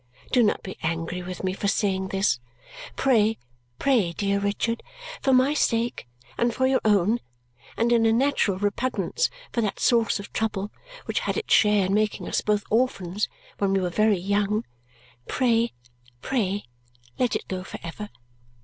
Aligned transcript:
Do 0.31 0.41
not 0.41 0.63
be 0.63 0.79
angry 0.81 1.21
with 1.21 1.43
me 1.43 1.53
for 1.53 1.67
saying 1.67 2.07
this. 2.07 2.39
Pray, 2.95 3.37
pray, 3.77 4.13
dear 4.13 4.39
Richard, 4.39 4.81
for 5.21 5.31
my 5.31 5.53
sake, 5.53 6.07
and 6.39 6.51
for 6.55 6.65
your 6.65 6.81
own, 6.83 7.19
and 7.77 7.91
in 7.91 8.07
a 8.07 8.11
natural 8.11 8.57
repugnance 8.57 9.29
for 9.53 9.61
that 9.61 9.79
source 9.79 10.19
of 10.19 10.33
trouble 10.33 10.71
which 11.05 11.19
had 11.19 11.37
its 11.37 11.53
share 11.53 11.85
in 11.85 11.93
making 11.93 12.27
us 12.27 12.41
both 12.41 12.63
orphans 12.71 13.29
when 13.59 13.73
we 13.73 13.79
were 13.79 13.91
very 13.91 14.17
young, 14.17 14.65
pray, 15.27 15.71
pray, 16.19 16.63
let 17.19 17.35
it 17.35 17.47
go 17.47 17.63
for 17.63 17.77
ever. 17.83 18.09